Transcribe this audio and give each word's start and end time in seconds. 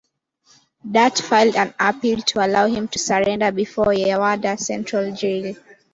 Dutt 0.83 1.19
filed 1.19 1.55
an 1.55 1.75
appeal 1.79 2.21
to 2.23 2.43
allow 2.43 2.65
him 2.65 2.87
to 2.87 2.97
surrender 2.97 3.51
before 3.51 3.93
Yerwada 3.93 4.59
Central 4.59 5.13
Jail. 5.15 5.55